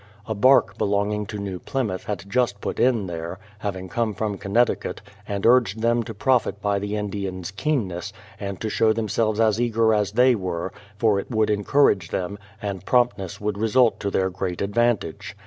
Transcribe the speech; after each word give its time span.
A 0.25 0.33
bark 0.33 0.79
belonging 0.79 1.27
to 1.27 1.37
New 1.37 1.59
Plymouth 1.59 2.05
had 2.05 2.27
just 2.27 2.59
put 2.59 2.79
in 2.79 3.05
there, 3.05 3.37
having 3.59 3.87
come 3.87 4.15
from 4.15 4.39
Connecticut, 4.39 4.99
and 5.27 5.45
urged 5.45 5.81
them 5.83 6.01
to 6.01 6.15
profit 6.15 6.59
by 6.59 6.79
the 6.79 6.95
Indians' 6.95 7.51
keenness, 7.51 8.11
and 8.39 8.59
to 8.61 8.67
show 8.67 8.93
them 8.93 9.07
selves 9.09 9.39
as 9.39 9.61
eager 9.61 9.93
as 9.93 10.13
they 10.13 10.33
were, 10.33 10.73
for 10.97 11.19
it 11.19 11.29
would 11.29 11.51
encourage 11.51 12.09
them, 12.09 12.39
and 12.59 12.83
promptness 12.83 13.39
would 13.39 13.59
result 13.59 13.99
to 13.99 14.09
their 14.09 14.31
great 14.31 14.59
advantage. 14.63 15.37